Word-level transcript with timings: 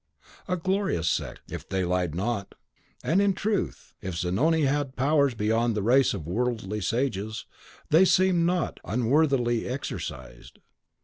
a 0.47 0.57
glorious 0.57 1.07
sect, 1.07 1.41
if 1.47 1.69
they 1.69 1.85
lied 1.85 2.15
not! 2.15 2.55
And, 3.03 3.21
in 3.21 3.33
truth, 3.35 3.93
if 4.01 4.15
Zanoni 4.15 4.63
had 4.63 4.95
powers 4.95 5.35
beyond 5.35 5.75
the 5.75 5.83
race 5.83 6.15
of 6.15 6.25
worldly 6.25 6.81
sages, 6.81 7.45
they 7.91 8.03
seemed 8.05 8.43
not 8.47 8.79
unworthily 8.83 9.67
exercised. 9.67 10.57